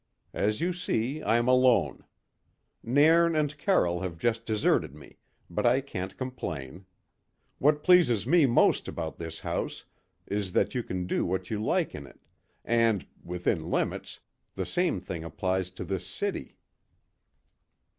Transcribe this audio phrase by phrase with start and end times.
[0.33, 2.05] "As you see, I'm alone.
[2.81, 6.87] Nairn and Carroll have just deserted me, but I can't complain.
[7.59, 9.85] What pleases me most about this house
[10.25, 12.25] is that you can do what you like in it,
[12.65, 14.21] and within limits
[14.55, 16.57] the same thing applies to this city."